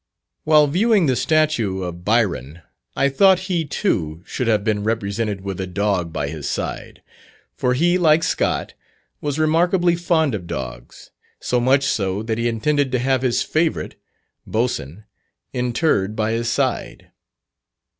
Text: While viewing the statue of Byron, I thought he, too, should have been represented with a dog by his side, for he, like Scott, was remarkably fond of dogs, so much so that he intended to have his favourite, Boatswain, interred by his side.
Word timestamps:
While 0.45 0.65
viewing 0.65 1.05
the 1.05 1.15
statue 1.15 1.83
of 1.83 2.03
Byron, 2.03 2.63
I 2.95 3.07
thought 3.07 3.41
he, 3.51 3.65
too, 3.65 4.23
should 4.25 4.47
have 4.47 4.63
been 4.63 4.83
represented 4.83 5.41
with 5.41 5.61
a 5.61 5.67
dog 5.67 6.11
by 6.11 6.27
his 6.29 6.49
side, 6.49 7.03
for 7.53 7.75
he, 7.75 7.99
like 7.99 8.23
Scott, 8.23 8.73
was 9.21 9.37
remarkably 9.37 9.95
fond 9.95 10.33
of 10.33 10.47
dogs, 10.47 11.11
so 11.39 11.59
much 11.59 11.83
so 11.83 12.23
that 12.23 12.39
he 12.39 12.47
intended 12.47 12.91
to 12.93 12.97
have 12.97 13.21
his 13.21 13.43
favourite, 13.43 13.93
Boatswain, 14.47 15.03
interred 15.53 16.15
by 16.15 16.31
his 16.31 16.49
side. 16.49 17.11